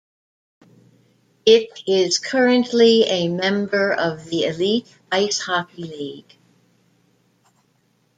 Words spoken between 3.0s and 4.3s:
a member of